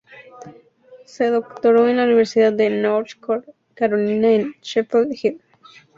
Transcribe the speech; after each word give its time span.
Se 1.05 1.27
doctoró 1.29 1.87
en 1.87 1.97
la 1.97 2.05
Universidad 2.05 2.51
de 2.53 2.71
North 2.71 3.09
Carolina 3.75 4.31
en 4.31 4.55
Chapel 4.59 5.09
Hill. 5.11 5.39